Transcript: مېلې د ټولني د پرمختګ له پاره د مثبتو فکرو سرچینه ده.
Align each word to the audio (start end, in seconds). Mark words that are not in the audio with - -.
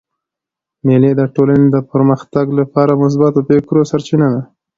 مېلې 0.85 1.11
د 1.15 1.21
ټولني 1.35 1.67
د 1.75 1.77
پرمختګ 1.91 2.45
له 2.57 2.63
پاره 2.73 2.93
د 2.97 2.99
مثبتو 3.03 3.39
فکرو 3.49 3.87
سرچینه 3.91 4.27
ده. 4.33 4.41